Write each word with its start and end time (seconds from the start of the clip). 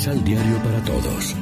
Misal 0.00 0.24
Diario 0.24 0.56
para 0.62 0.82
Todos. 0.82 1.36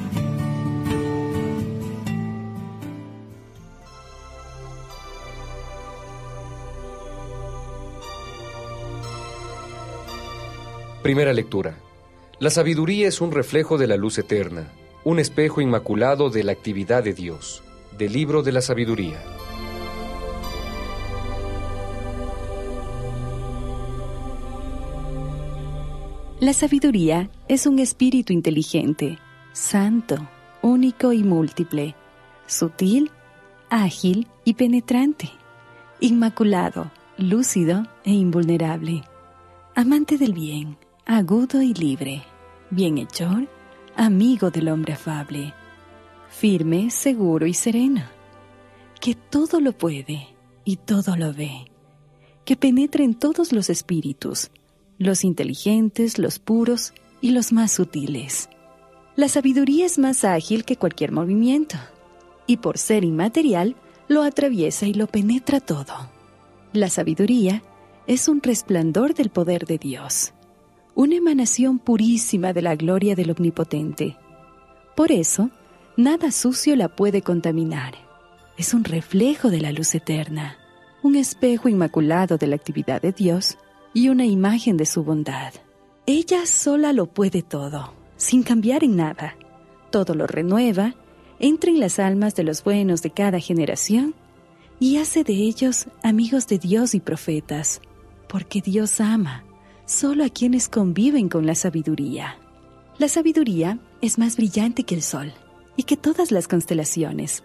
Primera 11.04 11.32
lectura. 11.32 11.78
La 12.40 12.50
sabiduría 12.50 13.06
es 13.06 13.20
un 13.20 13.30
reflejo 13.30 13.78
de 13.78 13.86
la 13.86 13.96
luz 13.96 14.18
eterna, 14.18 14.72
un 15.04 15.20
espejo 15.20 15.60
inmaculado 15.60 16.28
de 16.28 16.42
la 16.42 16.50
actividad 16.50 17.04
de 17.04 17.14
Dios. 17.14 17.62
Del 17.96 18.12
libro 18.12 18.42
de 18.42 18.50
la 18.50 18.60
sabiduría. 18.60 19.37
La 26.40 26.52
sabiduría 26.52 27.28
es 27.48 27.66
un 27.66 27.80
espíritu 27.80 28.32
inteligente, 28.32 29.18
santo, 29.52 30.28
único 30.62 31.12
y 31.12 31.24
múltiple, 31.24 31.96
sutil, 32.46 33.10
ágil 33.70 34.28
y 34.44 34.54
penetrante, 34.54 35.32
inmaculado, 35.98 36.92
lúcido 37.16 37.82
e 38.04 38.12
invulnerable, 38.12 39.02
amante 39.74 40.16
del 40.16 40.32
bien, 40.32 40.78
agudo 41.06 41.60
y 41.60 41.74
libre, 41.74 42.22
bienhechor, 42.70 43.48
amigo 43.96 44.52
del 44.52 44.68
hombre 44.68 44.92
afable, 44.92 45.52
firme, 46.28 46.90
seguro 46.90 47.46
y 47.46 47.54
sereno, 47.54 48.04
que 49.00 49.16
todo 49.16 49.58
lo 49.58 49.72
puede 49.72 50.28
y 50.64 50.76
todo 50.76 51.16
lo 51.16 51.32
ve, 51.32 51.64
que 52.44 52.54
penetra 52.54 53.02
en 53.02 53.14
todos 53.14 53.52
los 53.52 53.70
espíritus, 53.70 54.52
los 54.98 55.24
inteligentes, 55.24 56.18
los 56.18 56.38
puros 56.38 56.92
y 57.20 57.30
los 57.30 57.52
más 57.52 57.72
sutiles. 57.72 58.48
La 59.16 59.28
sabiduría 59.28 59.86
es 59.86 59.98
más 59.98 60.24
ágil 60.24 60.64
que 60.64 60.76
cualquier 60.76 61.12
movimiento, 61.12 61.76
y 62.46 62.58
por 62.58 62.78
ser 62.78 63.04
inmaterial, 63.04 63.76
lo 64.08 64.22
atraviesa 64.22 64.86
y 64.86 64.94
lo 64.94 65.06
penetra 65.06 65.60
todo. 65.60 66.10
La 66.72 66.88
sabiduría 66.88 67.62
es 68.06 68.28
un 68.28 68.42
resplandor 68.42 69.14
del 69.14 69.30
poder 69.30 69.66
de 69.66 69.78
Dios, 69.78 70.32
una 70.94 71.16
emanación 71.16 71.78
purísima 71.78 72.52
de 72.52 72.62
la 72.62 72.74
gloria 72.74 73.14
del 73.14 73.30
Omnipotente. 73.30 74.16
Por 74.96 75.12
eso, 75.12 75.50
nada 75.96 76.32
sucio 76.32 76.74
la 76.74 76.88
puede 76.88 77.22
contaminar. 77.22 77.94
Es 78.56 78.74
un 78.74 78.82
reflejo 78.82 79.50
de 79.50 79.60
la 79.60 79.72
luz 79.72 79.94
eterna, 79.94 80.56
un 81.02 81.14
espejo 81.14 81.68
inmaculado 81.68 82.38
de 82.38 82.48
la 82.48 82.56
actividad 82.56 83.00
de 83.00 83.12
Dios 83.12 83.58
y 83.94 84.08
una 84.08 84.26
imagen 84.26 84.76
de 84.76 84.86
su 84.86 85.04
bondad. 85.04 85.52
Ella 86.06 86.46
sola 86.46 86.92
lo 86.92 87.06
puede 87.06 87.42
todo, 87.42 87.92
sin 88.16 88.42
cambiar 88.42 88.84
en 88.84 88.96
nada. 88.96 89.36
Todo 89.90 90.14
lo 90.14 90.26
renueva, 90.26 90.94
entra 91.38 91.70
en 91.70 91.80
las 91.80 91.98
almas 91.98 92.34
de 92.34 92.44
los 92.44 92.64
buenos 92.64 93.02
de 93.02 93.10
cada 93.10 93.40
generación 93.40 94.14
y 94.80 94.98
hace 94.98 95.24
de 95.24 95.34
ellos 95.34 95.86
amigos 96.02 96.46
de 96.46 96.58
Dios 96.58 96.94
y 96.94 97.00
profetas, 97.00 97.80
porque 98.28 98.60
Dios 98.60 99.00
ama 99.00 99.44
solo 99.86 100.24
a 100.24 100.28
quienes 100.28 100.68
conviven 100.68 101.28
con 101.28 101.46
la 101.46 101.54
sabiduría. 101.54 102.38
La 102.98 103.08
sabiduría 103.08 103.78
es 104.02 104.18
más 104.18 104.36
brillante 104.36 104.84
que 104.84 104.94
el 104.94 105.02
sol 105.02 105.32
y 105.76 105.84
que 105.84 105.96
todas 105.96 106.30
las 106.30 106.46
constelaciones. 106.46 107.42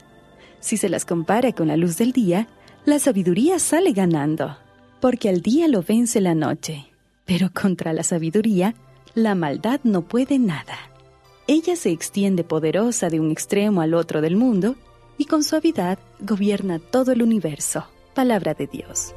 Si 0.59 0.77
se 0.77 0.89
las 0.89 1.05
compara 1.05 1.53
con 1.53 1.67
la 1.67 1.77
luz 1.77 1.97
del 1.97 2.11
día, 2.11 2.47
la 2.85 2.99
sabiduría 2.99 3.59
sale 3.59 3.93
ganando 3.93 4.57
porque 5.03 5.27
al 5.27 5.41
día 5.41 5.67
lo 5.67 5.83
vence 5.83 6.21
la 6.21 6.33
noche, 6.33 6.85
pero 7.25 7.49
contra 7.53 7.91
la 7.91 8.03
sabiduría 8.03 8.73
la 9.15 9.35
maldad 9.35 9.81
no 9.83 10.03
puede 10.03 10.39
nada. 10.39 10.77
Ella 11.45 11.75
se 11.75 11.89
extiende 11.89 12.45
poderosa 12.45 13.09
de 13.09 13.19
un 13.19 13.29
extremo 13.29 13.81
al 13.81 13.95
otro 13.95 14.21
del 14.21 14.37
mundo 14.37 14.77
y 15.17 15.25
con 15.25 15.43
suavidad 15.43 15.99
gobierna 16.21 16.79
todo 16.79 17.11
el 17.11 17.21
universo. 17.21 17.85
Palabra 18.13 18.53
de 18.53 18.65
Dios. 18.67 19.13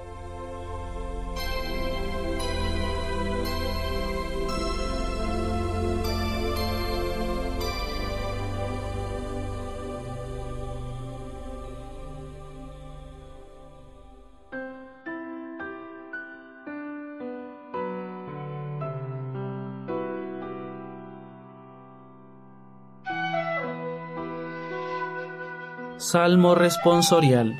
Salmo 25.98 26.54
responsorial. 26.54 27.58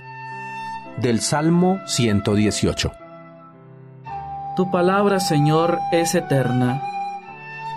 Del 0.99 1.23
Salmo 1.23 1.81
118. 1.87 2.93
Tu 4.57 4.71
palabra, 4.71 5.21
Señor, 5.21 5.79
es 5.91 6.15
eterna. 6.15 6.83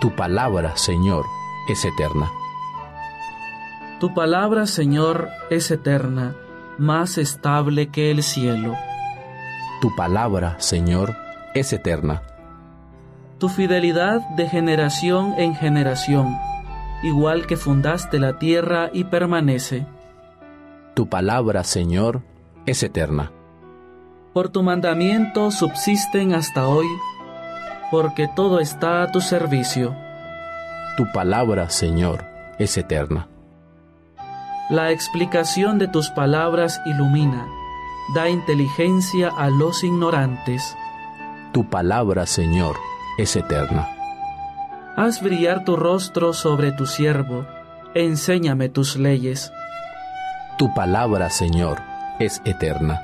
Tu 0.02 0.14
palabra, 0.14 0.76
Señor, 0.76 1.24
es 1.66 1.82
eterna. 1.86 2.30
Tu 4.00 4.12
palabra, 4.12 4.66
Señor, 4.66 5.30
es 5.48 5.70
eterna, 5.70 6.36
más 6.76 7.16
estable 7.16 7.88
que 7.88 8.10
el 8.10 8.22
cielo. 8.22 8.76
Tu 9.80 9.96
palabra, 9.96 10.56
Señor, 10.58 11.16
es 11.54 11.72
eterna. 11.72 12.22
Tu 13.38 13.48
fidelidad 13.48 14.20
de 14.36 14.46
generación 14.46 15.36
en 15.38 15.54
generación, 15.54 16.36
igual 17.02 17.46
que 17.46 17.56
fundaste 17.56 18.18
la 18.18 18.38
tierra 18.38 18.90
y 18.92 19.04
permanece. 19.04 19.86
Tu 21.00 21.08
palabra, 21.08 21.64
Señor, 21.64 22.20
es 22.66 22.82
eterna. 22.82 23.32
Por 24.34 24.50
tu 24.50 24.62
mandamiento 24.62 25.50
subsisten 25.50 26.34
hasta 26.34 26.68
hoy, 26.68 26.84
porque 27.90 28.28
todo 28.28 28.60
está 28.60 29.02
a 29.02 29.10
tu 29.10 29.22
servicio. 29.22 29.96
Tu 30.98 31.10
palabra, 31.10 31.70
Señor, 31.70 32.26
es 32.58 32.76
eterna. 32.76 33.28
La 34.68 34.90
explicación 34.90 35.78
de 35.78 35.88
tus 35.88 36.10
palabras 36.10 36.78
ilumina, 36.84 37.48
da 38.14 38.28
inteligencia 38.28 39.30
a 39.30 39.48
los 39.48 39.82
ignorantes. 39.82 40.76
Tu 41.54 41.66
palabra, 41.66 42.26
Señor, 42.26 42.76
es 43.16 43.36
eterna. 43.36 43.88
Haz 44.98 45.22
brillar 45.22 45.64
tu 45.64 45.76
rostro 45.76 46.34
sobre 46.34 46.72
tu 46.72 46.84
siervo, 46.84 47.46
enséñame 47.94 48.68
tus 48.68 48.96
leyes. 48.96 49.50
Tu 50.60 50.74
palabra, 50.74 51.30
Señor, 51.30 51.80
es 52.18 52.42
eterna. 52.44 53.00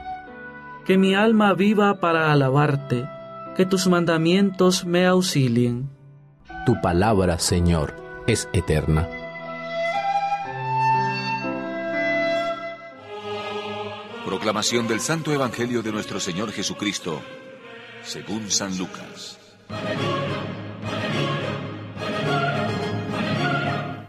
Que 0.84 0.98
mi 0.98 1.14
alma 1.14 1.54
viva 1.54 2.00
para 2.00 2.30
alabarte, 2.30 3.08
que 3.56 3.64
tus 3.64 3.86
mandamientos 3.86 4.84
me 4.84 5.06
auxilien. 5.06 5.88
Tu 6.66 6.78
palabra, 6.82 7.38
Señor, 7.38 7.96
es 8.26 8.46
eterna. 8.52 9.08
Proclamación 14.26 14.86
del 14.86 15.00
Santo 15.00 15.32
Evangelio 15.32 15.80
de 15.80 15.92
nuestro 15.92 16.20
Señor 16.20 16.52
Jesucristo, 16.52 17.22
según 18.04 18.50
San 18.50 18.76
Lucas. 18.76 19.38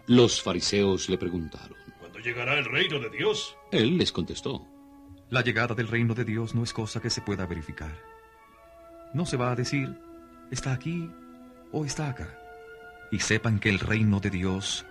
Los 0.05 0.41
fariseos 0.41 1.07
le 1.07 1.17
preguntaron, 1.17 1.86
llegará 2.27 2.59
el 2.59 2.65
reino 2.65 2.99
de 2.99 3.09
Dios? 3.09 3.55
Él 3.71 3.97
les 3.97 4.11
contestó. 4.11 4.67
La 5.29 5.41
llegada 5.41 5.73
del 5.75 5.87
reino 5.87 6.13
de 6.13 6.25
Dios 6.25 6.53
no 6.55 6.63
es 6.63 6.73
cosa 6.73 6.99
que 6.99 7.09
se 7.09 7.21
pueda 7.21 7.45
verificar. 7.45 7.97
No 9.13 9.25
se 9.25 9.37
va 9.37 9.51
a 9.51 9.55
decir, 9.55 9.97
está 10.51 10.73
aquí 10.73 11.09
o 11.71 11.85
está 11.85 12.09
acá. 12.09 12.37
Y 13.11 13.19
sepan 13.19 13.59
que 13.59 13.69
el 13.69 13.79
reino 13.79 14.19
de 14.19 14.29
Dios 14.29 14.85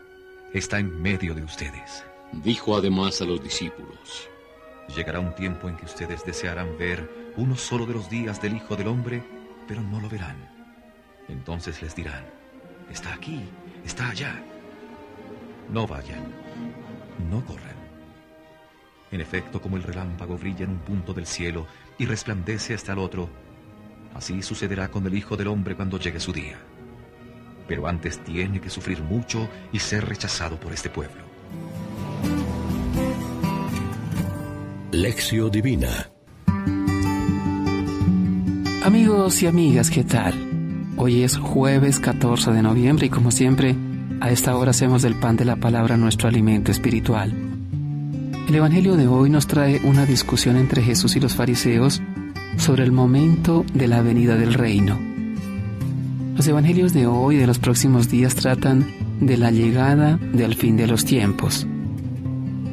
está 0.54 0.78
en 0.78 1.02
medio 1.02 1.34
de 1.34 1.42
ustedes. 1.42 2.04
Dijo 2.32 2.74
además 2.74 3.20
a 3.20 3.26
los 3.26 3.42
discípulos. 3.42 4.30
Llegará 4.96 5.20
un 5.20 5.34
tiempo 5.34 5.68
en 5.68 5.76
que 5.76 5.84
ustedes 5.84 6.24
desearán 6.24 6.78
ver 6.78 7.32
uno 7.36 7.54
solo 7.56 7.84
de 7.84 7.94
los 7.94 8.08
días 8.08 8.40
del 8.40 8.56
Hijo 8.56 8.76
del 8.76 8.88
Hombre, 8.88 9.22
pero 9.68 9.82
no 9.82 10.00
lo 10.00 10.08
verán. 10.08 10.36
Entonces 11.28 11.82
les 11.82 11.94
dirán, 11.94 12.24
está 12.90 13.12
aquí, 13.12 13.42
está 13.84 14.08
allá. 14.08 14.42
No 15.68 15.86
vayan 15.86 16.85
no 17.30 17.44
corran. 17.44 17.76
En 19.10 19.20
efecto, 19.20 19.60
como 19.60 19.76
el 19.76 19.82
relámpago 19.82 20.36
brilla 20.36 20.64
en 20.64 20.70
un 20.70 20.78
punto 20.78 21.14
del 21.14 21.26
cielo 21.26 21.66
y 21.98 22.06
resplandece 22.06 22.74
hasta 22.74 22.92
el 22.92 22.98
otro, 22.98 23.28
así 24.14 24.42
sucederá 24.42 24.88
con 24.88 25.06
el 25.06 25.14
Hijo 25.14 25.36
del 25.36 25.48
Hombre 25.48 25.76
cuando 25.76 25.98
llegue 25.98 26.20
su 26.20 26.32
día. 26.32 26.58
Pero 27.68 27.86
antes 27.86 28.22
tiene 28.24 28.60
que 28.60 28.70
sufrir 28.70 29.02
mucho 29.02 29.48
y 29.72 29.78
ser 29.78 30.04
rechazado 30.06 30.58
por 30.58 30.72
este 30.72 30.90
pueblo. 30.90 31.24
Lección 34.92 35.50
Divina 35.50 36.10
Amigos 38.86 39.42
y 39.42 39.48
amigas, 39.48 39.90
¿qué 39.90 40.04
tal? 40.04 40.32
Hoy 40.96 41.24
es 41.24 41.36
jueves 41.38 41.98
14 41.98 42.52
de 42.52 42.62
noviembre 42.62 43.06
y 43.06 43.10
como 43.10 43.32
siempre, 43.32 43.74
A 44.18 44.30
esta 44.30 44.56
hora 44.56 44.70
hacemos 44.70 45.02
del 45.02 45.14
pan 45.14 45.36
de 45.36 45.44
la 45.44 45.56
palabra 45.56 45.98
nuestro 45.98 46.28
alimento 46.28 46.72
espiritual. 46.72 47.34
El 48.48 48.54
Evangelio 48.54 48.96
de 48.96 49.06
hoy 49.06 49.28
nos 49.28 49.46
trae 49.46 49.80
una 49.84 50.06
discusión 50.06 50.56
entre 50.56 50.82
Jesús 50.82 51.16
y 51.16 51.20
los 51.20 51.34
fariseos 51.34 52.00
sobre 52.56 52.84
el 52.84 52.92
momento 52.92 53.66
de 53.74 53.88
la 53.88 54.00
venida 54.00 54.36
del 54.36 54.54
reino. 54.54 54.98
Los 56.34 56.48
Evangelios 56.48 56.94
de 56.94 57.06
hoy 57.06 57.36
y 57.36 57.38
de 57.38 57.46
los 57.46 57.58
próximos 57.58 58.08
días 58.08 58.34
tratan 58.34 58.86
de 59.20 59.36
la 59.36 59.50
llegada 59.50 60.16
del 60.16 60.54
fin 60.54 60.78
de 60.78 60.86
los 60.86 61.04
tiempos. 61.04 61.66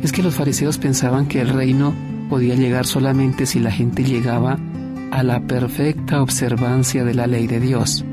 Es 0.01 0.13
que 0.13 0.23
los 0.23 0.35
fariseos 0.35 0.77
pensaban 0.77 1.27
que 1.27 1.41
el 1.41 1.49
reino 1.49 1.93
podía 2.29 2.55
llegar 2.55 2.85
solamente 2.85 3.45
si 3.45 3.59
la 3.59 3.71
gente 3.71 4.03
llegaba 4.03 4.57
a 5.11 5.23
la 5.23 5.41
perfecta 5.41 6.21
observancia 6.21 7.03
de 7.03 7.13
la 7.13 7.27
ley 7.27 7.47
de 7.47 7.59
Dios. 7.59 8.05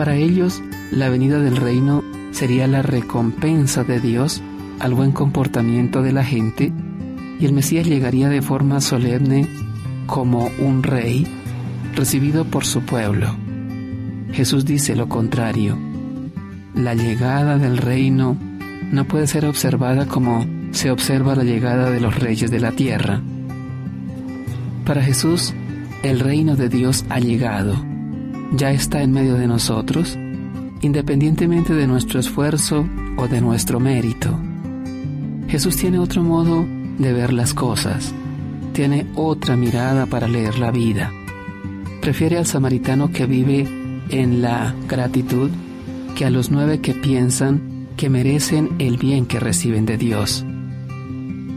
Para 0.00 0.16
ellos, 0.16 0.62
la 0.90 1.10
venida 1.10 1.40
del 1.40 1.58
reino 1.58 2.02
sería 2.30 2.66
la 2.66 2.80
recompensa 2.80 3.84
de 3.84 4.00
Dios 4.00 4.40
al 4.78 4.94
buen 4.94 5.12
comportamiento 5.12 6.00
de 6.00 6.10
la 6.10 6.24
gente 6.24 6.72
y 7.38 7.44
el 7.44 7.52
Mesías 7.52 7.86
llegaría 7.86 8.30
de 8.30 8.40
forma 8.40 8.80
solemne 8.80 9.46
como 10.06 10.48
un 10.58 10.82
rey 10.82 11.26
recibido 11.94 12.46
por 12.46 12.64
su 12.64 12.80
pueblo. 12.80 13.36
Jesús 14.32 14.64
dice 14.64 14.96
lo 14.96 15.06
contrario. 15.06 15.76
La 16.74 16.94
llegada 16.94 17.58
del 17.58 17.76
reino 17.76 18.38
no 18.90 19.04
puede 19.04 19.26
ser 19.26 19.44
observada 19.44 20.06
como 20.06 20.46
se 20.70 20.90
observa 20.90 21.34
la 21.34 21.44
llegada 21.44 21.90
de 21.90 22.00
los 22.00 22.18
reyes 22.18 22.50
de 22.50 22.60
la 22.60 22.72
tierra. 22.72 23.20
Para 24.86 25.02
Jesús, 25.02 25.52
el 26.02 26.20
reino 26.20 26.56
de 26.56 26.70
Dios 26.70 27.04
ha 27.10 27.20
llegado, 27.20 27.89
ya 28.52 28.72
está 28.72 29.02
en 29.02 29.12
medio 29.12 29.34
de 29.34 29.46
nosotros, 29.46 30.18
independientemente 30.80 31.74
de 31.74 31.86
nuestro 31.86 32.20
esfuerzo 32.20 32.86
o 33.16 33.28
de 33.28 33.40
nuestro 33.40 33.80
mérito. 33.80 34.38
Jesús 35.48 35.76
tiene 35.76 35.98
otro 35.98 36.22
modo 36.22 36.66
de 36.98 37.12
ver 37.12 37.32
las 37.32 37.54
cosas, 37.54 38.12
tiene 38.72 39.06
otra 39.14 39.56
mirada 39.56 40.06
para 40.06 40.28
leer 40.28 40.58
la 40.58 40.70
vida. 40.70 41.10
Prefiere 42.00 42.38
al 42.38 42.46
samaritano 42.46 43.10
que 43.10 43.26
vive 43.26 43.68
en 44.10 44.42
la 44.42 44.74
gratitud 44.88 45.50
que 46.16 46.24
a 46.24 46.30
los 46.30 46.50
nueve 46.50 46.80
que 46.80 46.94
piensan 46.94 47.86
que 47.96 48.08
merecen 48.08 48.70
el 48.78 48.96
bien 48.96 49.26
que 49.26 49.40
reciben 49.40 49.86
de 49.86 49.98
Dios. 49.98 50.44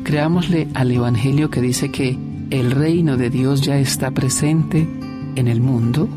Creámosle 0.03 0.67
al 0.73 0.91
Evangelio 0.91 1.49
que 1.49 1.61
dice 1.61 1.89
que 1.89 2.17
el 2.49 2.71
reino 2.71 3.15
de 3.15 3.29
Dios 3.29 3.61
ya 3.61 3.77
está 3.77 4.11
presente 4.11 4.87
en 5.35 5.47
el 5.47 5.61
mundo 5.61 6.09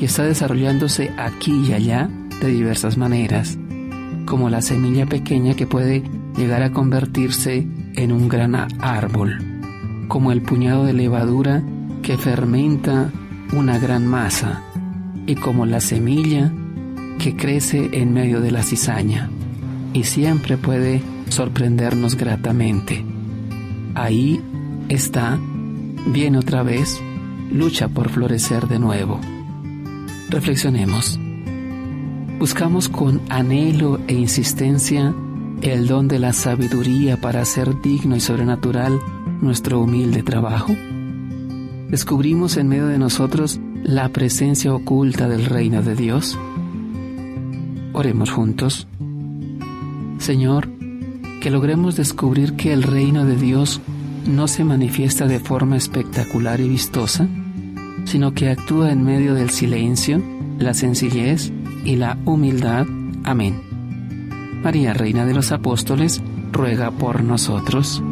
y 0.00 0.06
está 0.06 0.24
desarrollándose 0.24 1.12
aquí 1.18 1.66
y 1.68 1.72
allá 1.72 2.08
de 2.40 2.48
diversas 2.48 2.96
maneras, 2.96 3.58
como 4.24 4.48
la 4.48 4.62
semilla 4.62 5.06
pequeña 5.06 5.54
que 5.54 5.66
puede 5.66 6.02
llegar 6.36 6.62
a 6.62 6.72
convertirse 6.72 7.66
en 7.94 8.12
un 8.12 8.28
gran 8.28 8.54
árbol, 8.80 9.38
como 10.08 10.32
el 10.32 10.40
puñado 10.40 10.84
de 10.84 10.94
levadura 10.94 11.62
que 12.02 12.16
fermenta 12.16 13.12
una 13.52 13.78
gran 13.78 14.06
masa, 14.06 14.62
y 15.26 15.34
como 15.34 15.66
la 15.66 15.80
semilla 15.80 16.50
que 17.18 17.36
crece 17.36 17.90
en 17.92 18.14
medio 18.14 18.40
de 18.40 18.52
la 18.52 18.62
cizaña, 18.62 19.28
y 19.92 20.04
siempre 20.04 20.56
puede 20.56 21.02
sorprendernos 21.28 22.16
gratamente. 22.16 23.04
Ahí 23.94 24.40
está, 24.88 25.38
viene 26.06 26.38
otra 26.38 26.62
vez, 26.62 26.98
lucha 27.52 27.88
por 27.88 28.08
florecer 28.08 28.66
de 28.66 28.78
nuevo. 28.78 29.20
Reflexionemos. 30.30 31.18
Buscamos 32.38 32.88
con 32.88 33.20
anhelo 33.28 33.98
e 34.06 34.14
insistencia 34.14 35.12
el 35.60 35.88
don 35.88 36.06
de 36.06 36.20
la 36.20 36.32
sabiduría 36.32 37.20
para 37.20 37.42
hacer 37.42 37.80
digno 37.82 38.14
y 38.14 38.20
sobrenatural 38.20 39.00
nuestro 39.40 39.80
humilde 39.80 40.22
trabajo. 40.22 40.72
Descubrimos 41.88 42.56
en 42.58 42.68
medio 42.68 42.86
de 42.86 42.98
nosotros 42.98 43.58
la 43.82 44.08
presencia 44.10 44.72
oculta 44.72 45.28
del 45.28 45.46
reino 45.46 45.82
de 45.82 45.96
Dios. 45.96 46.38
Oremos 47.92 48.30
juntos. 48.30 48.86
Señor, 50.18 50.68
que 51.40 51.50
logremos 51.50 51.96
descubrir 51.96 52.54
que 52.54 52.72
el 52.72 52.84
reino 52.84 53.24
de 53.24 53.34
Dios 53.34 53.80
no 54.26 54.46
se 54.46 54.62
manifiesta 54.62 55.26
de 55.26 55.40
forma 55.40 55.76
espectacular 55.76 56.60
y 56.60 56.68
vistosa, 56.68 57.28
sino 58.04 58.34
que 58.34 58.50
actúa 58.50 58.92
en 58.92 59.04
medio 59.04 59.34
del 59.34 59.50
silencio, 59.50 60.22
la 60.58 60.74
sencillez 60.74 61.52
y 61.84 61.96
la 61.96 62.18
humildad. 62.24 62.86
Amén. 63.24 63.62
María, 64.62 64.92
Reina 64.92 65.24
de 65.24 65.34
los 65.34 65.52
Apóstoles, 65.52 66.20
ruega 66.52 66.90
por 66.90 67.22
nosotros. 67.22 68.02